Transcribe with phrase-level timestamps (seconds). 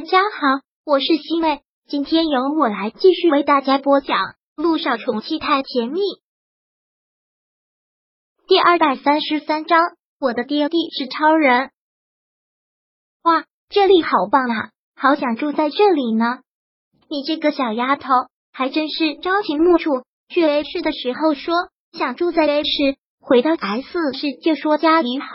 [0.00, 4.16] 大家好，我是西妹，今天由我来继续为大家播讲
[4.56, 6.00] 《路上宠妻太甜蜜》
[8.48, 9.78] 第二百三十三章。
[10.18, 11.70] 我的爹地是超人，
[13.24, 16.38] 哇，这里好棒啊，好想住在这里呢。
[17.10, 18.08] 你这个小丫头
[18.54, 19.90] 还真是朝秦暮楚，
[20.30, 21.52] 去 A 市的时候说
[21.92, 25.26] 想住在 A 市，回到 S 市就说家里好，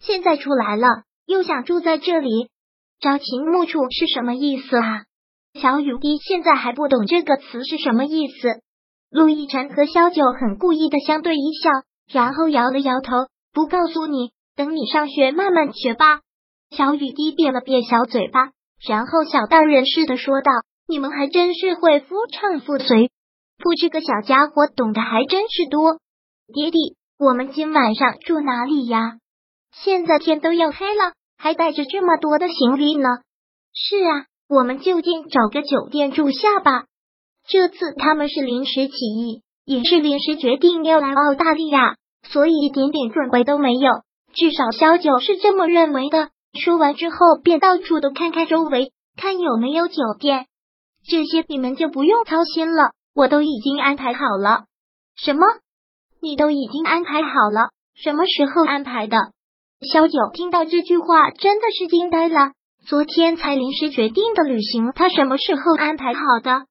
[0.00, 0.86] 现在出来了
[1.26, 2.48] 又想住在这里。
[3.00, 5.04] 朝秦暮楚是什么意思啊？
[5.54, 8.60] 小雨滴现在还不懂这个词是什么意思。
[9.10, 11.70] 陆亦辰和萧九很故意的相对一笑，
[12.12, 16.20] 然后摇了摇头，不告诉你，等你上学慢慢学吧。
[16.70, 18.50] 小雨滴瘪了瘪小嘴巴，
[18.86, 20.50] 然后小大人似的说道
[20.88, 23.10] ：“你们还真是会夫唱妇随，
[23.58, 26.00] 不这个小家伙懂得还真是多。”
[26.52, 29.18] 爹地，我们今晚上住哪里呀？
[29.72, 31.12] 现在天都要黑了。
[31.36, 33.08] 还带着这么多的行李呢？
[33.72, 36.86] 是啊，我们就近找个酒店住下吧。
[37.48, 43.90] 这次他们是临时起意，也是临时决定要来澳大利亚，所以一点点准备都没有。
[44.34, 46.30] 至少小九是这么认为的。
[46.58, 50.46] 说完之后，便到处都看看周围，看有没有酒店。
[51.06, 54.64] 这些你们就不用操心了，我都已经安排好了。
[55.16, 55.46] 什么？
[56.20, 57.70] 你都已经安排好了？
[57.94, 59.16] 什么时候安排的？
[59.82, 62.52] 萧九听到这句话，真的是惊呆了。
[62.86, 66.64] 昨天才临时决定的旅行，他什么时候安排好的？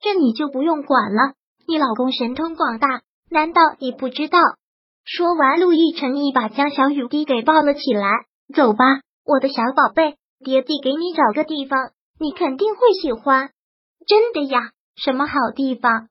[0.00, 1.34] 这你就不用管了。
[1.68, 4.40] 你老公神通广大，难道你不知道？
[5.04, 8.08] 说完，陆亦辰一把将小雨滴给抱了起来。
[8.52, 8.84] 走吧，
[9.24, 13.50] 我的小宝贝，爹地给你找个地方，你肯定会喜欢。
[14.08, 14.70] 真的呀？
[14.96, 16.08] 什么好地方？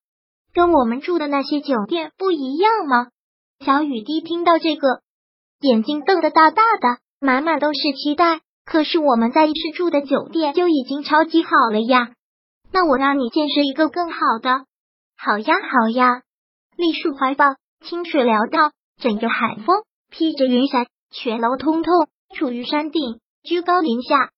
[0.54, 3.08] 跟我们住的那些酒店不一样吗？
[3.60, 5.02] 小雨滴听到这个。
[5.62, 8.40] 眼睛瞪得大大的，满满都是期待。
[8.66, 12.12] 可是我们在一市住的酒店就已经超级好了呀！
[12.72, 14.66] 那我让你见识一个更好的。
[15.18, 16.22] 好呀，好呀！
[16.78, 18.72] 栗树怀抱，清水潦倒，
[19.02, 21.92] 整个海风披着云霞，全楼通透，
[22.38, 24.30] 处于山顶，居高临下。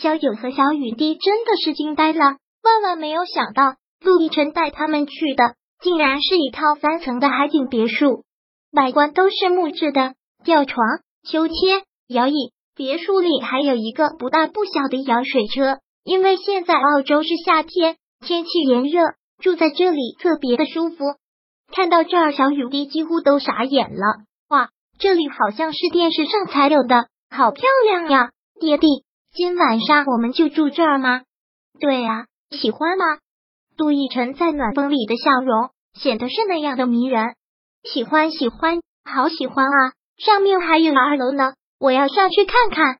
[0.00, 8.24] 萧九和小雨滴真的是惊呆了，万万没有想到，陆亦辰带他们去的竟然是一套三层的海景别墅，
[8.70, 10.14] 外观都是木质的。
[10.44, 10.76] 吊床、
[11.22, 15.78] 秋千、摇椅，别墅里还有一个不大不小的摇水车。
[16.04, 19.00] 因为现在澳洲是夏天，天气炎热，
[19.38, 20.96] 住在这里特别的舒服。
[21.72, 24.24] 看到这儿，小雨滴几乎都傻眼了。
[24.48, 28.30] 哇，这里好像是电视上才有的，好漂亮呀！
[28.60, 31.22] 爹地，今晚上我们就住这儿吗？
[31.78, 33.04] 对呀，喜欢吗？
[33.76, 37.36] 杜奕晨在暖风里的笑容显得是那样的迷人。
[37.84, 39.92] 喜欢，喜欢，好喜欢啊！
[40.24, 42.98] 上面还有二楼呢，我要上去看看。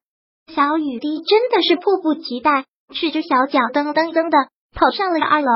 [0.52, 5.46] 小雨滴真的是迫不及待，赤着小脚噔噔噔的跑上了二楼。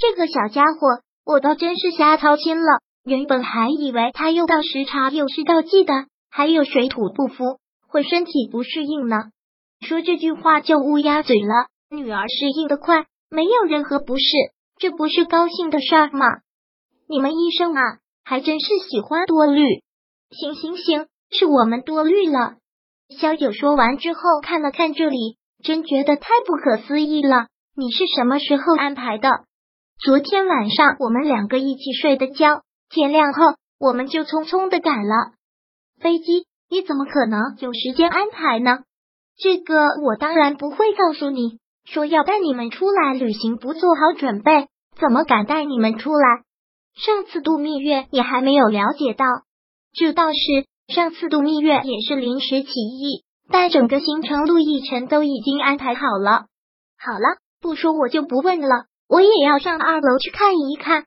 [0.00, 2.80] 这个小家伙，我倒真是瞎操心了。
[3.04, 9.16] 原本还以为他又到时差又是倒计的，还有水土不服，会身体不适应呢。
[9.86, 11.68] 说这句话就乌鸦嘴了。
[11.88, 14.24] 女儿适应的快，没有任何不适，
[14.76, 16.26] 这不是高兴的事儿吗？
[17.08, 17.82] 你们医生啊，
[18.24, 19.62] 还真是喜欢多虑。
[20.30, 22.54] 行行行，是我们多虑了。
[23.18, 27.48] 萧九说完之后，看了看这里，真觉得太不可思议了。
[27.76, 29.28] 你是什么时候安排的？
[29.98, 33.42] 昨天晚上我们两个一起睡的觉，天亮后
[33.78, 35.32] 我们就匆匆的赶了
[36.00, 36.46] 飞机。
[36.70, 38.84] 你怎么可能有时间安排呢？
[39.36, 41.58] 这个我当然不会告诉你。
[41.84, 44.68] 说要带你们出来旅行，不做好准备，
[45.00, 46.44] 怎么敢带你们出来？
[46.94, 49.26] 上次度蜜月你还没有了解到。
[49.92, 56.46] 这倒是，上次度蜜月也是临时起意，但整个行程陆亦辰都已经安排好了。
[56.98, 61.04] 好了，不说我就不问了，我也要上二楼去看一看。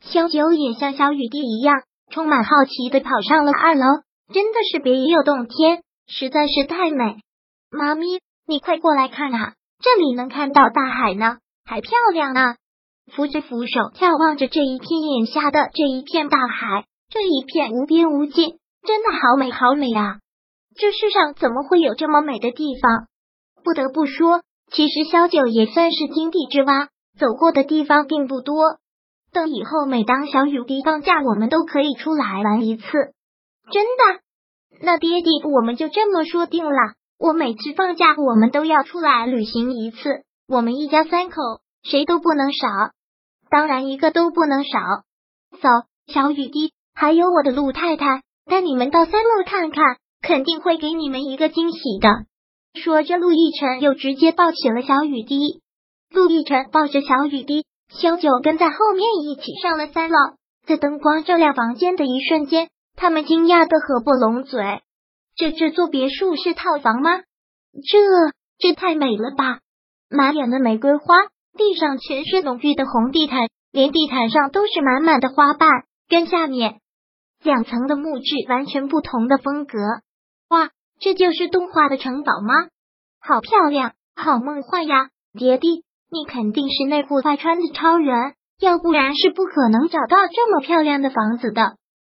[0.00, 3.84] 萧九也像小雨滴一样，充满好奇的跑上了二楼，
[4.32, 7.20] 真的是别有洞天，实在是太美。
[7.70, 12.56] 妈咪，你快过来看啊，这里能看到大海呢，还漂亮呢。
[13.12, 16.84] 扶着扶手，眺望着这一片眼下的这一片大海。
[17.10, 20.18] 这一片无边无际，真的好美好美啊！
[20.76, 23.06] 这世上怎么会有这么美的地方？
[23.62, 28.78] 不得不说，其实萧九也算是井底之蛙，走过的地方并不多。
[29.32, 32.82] 等以后每当小雨滴放假，我们都可以出来玩一次。
[33.70, 34.20] 真的？
[34.80, 36.94] 那爹地，我们就这么说定了。
[37.18, 40.24] 我每次放假，我们都要出来旅行一次。
[40.48, 41.36] 我们一家三口，
[41.82, 42.68] 谁都不能少，
[43.48, 44.78] 当然一个都不能少。
[45.62, 45.68] 走，
[46.12, 46.72] 小雨滴。
[46.94, 52.08] 还有我的陆太太，带你们到三楼看看，肯定会给你们一个惊喜的。
[52.80, 55.60] 说着，陆亦辰又直接抱起了小雨滴。
[56.10, 60.16] 陆亦辰抱着小雨滴，萧九跟在后面一起上了三楼。
[60.66, 64.62] 在灯光照亮房间的一瞬间，他们惊讶的合不拢嘴。
[65.36, 67.20] 这这座别墅是套房吗？
[67.72, 67.98] 这
[68.58, 69.58] 这太美了吧！
[70.08, 71.04] 满眼的玫瑰花，
[71.58, 75.68] 地上全是浓郁的红地毯，连地毯上都是满满的花瓣，
[76.08, 76.80] 跟下面
[77.44, 79.78] 两层的木质完全不同的风格。
[80.48, 82.68] 哇，这就是动画的城堡吗？
[83.20, 85.10] 好漂亮，好梦幻呀！
[85.38, 88.34] 爹地，你肯定是内裤外穿的超人。
[88.60, 91.76] 要不然，是不可能找到这么漂亮的房子的。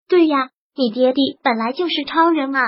[0.09, 2.61] 对呀，你爹地本来就是超人嘛。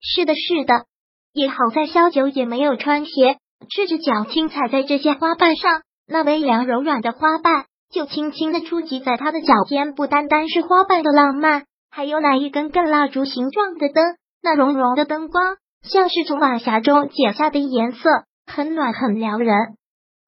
[0.00, 0.84] 是的，是的。
[1.32, 3.38] 也好在萧九也没有穿鞋，
[3.70, 9.94] 赤着脚轻踩在这些花瓣上，那微凉柔软的花瓣就轻轻的触及在他的脚尖。
[9.94, 14.04] 不单单是花瓣的浪漫，还有那一根根蜡烛形状的灯，
[14.42, 18.08] 那融融的灯光像是从晚霞中剪下的颜色，
[18.46, 19.54] 很暖很撩人。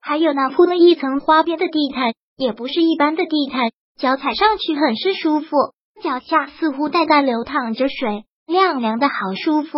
[0.01, 2.15] 还有那铺了一层花边的地毯。
[2.41, 5.57] 也不是一般的地毯，脚踩上去很是舒服，
[6.01, 9.77] 脚下似乎淡淡流淌着水，凉凉的好舒服。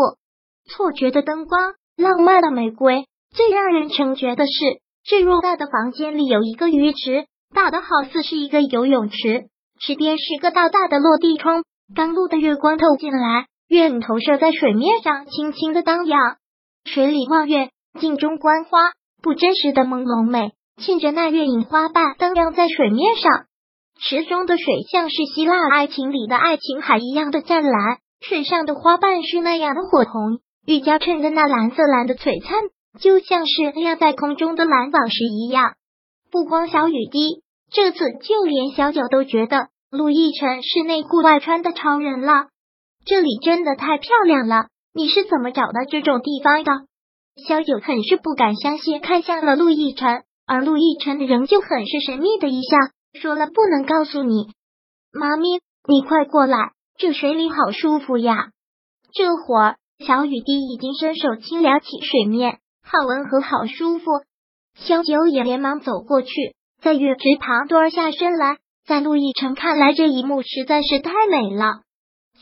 [0.68, 4.52] 错觉的灯光，浪漫的玫瑰，最让人成觉的是，
[5.04, 7.24] 这偌大的房间里有一个鱼池，
[7.54, 9.46] 大的好似是一个游泳池，
[9.80, 16.36] 池边是个大大的落地窗，刚露的月光透进来，月影投射在水面上，轻轻的荡漾。
[16.84, 20.52] 水里望月，镜中观花，不真实的朦胧美。
[20.76, 23.46] 沁着那月影花瓣荡漾在水面上，
[24.00, 32.62] 池中的水像是希腊爱情里的爱情海一样的湛蓝，水上的花瓣是那样的火红，玉加衬着那蓝色蓝的璀璨，
[33.00, 35.74] 就像是亮在空中的蓝宝石一样。
[36.30, 37.42] 不光小雨滴，
[37.72, 42.46] 这次就连小九都觉得陆亦辰是内裤外穿的超人了。
[43.04, 46.70] 这里真的太漂亮了，你是怎么找到这种地方的？
[47.46, 50.22] 萧九很是不敢相信，看向了陆亦辰。
[50.46, 52.76] 而陆亦辰仍旧很是神秘的一笑，
[53.20, 54.52] 说了不能告诉你。
[55.12, 58.50] 妈咪，你快过来，这水里好舒服呀！
[59.12, 64.04] 这会儿，小雨滴已经伸手轻撩起水面，好温和，好舒服。
[64.74, 66.30] 萧九也连忙走过去，
[66.80, 68.58] 在月池旁蹲下身来。
[68.90, 71.82] 在陆亦辰看来，这一幕实在是太美了，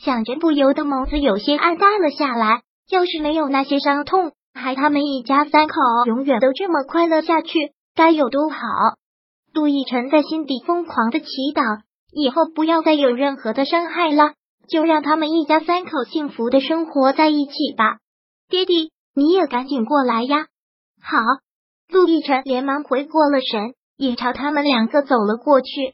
[0.03, 2.63] 想着不由得眸子有些暗淡了下来。
[2.89, 5.75] 要是没有那些伤痛，还他们一家三口
[6.07, 7.53] 永远都这么快乐下去。
[7.93, 8.57] 该有多好！
[9.53, 11.81] 陆亦辰在心底疯狂的祈祷，
[12.11, 14.33] 以后不要再有任何的伤害了，
[14.67, 17.99] 就让他们一家三口幸福的生活在一起吧。
[18.49, 20.47] 爹地，你也赶紧过来呀！
[20.99, 21.19] 好，
[21.89, 25.93] 陆亦辰连忙回过了神，也朝他们两个走了过去。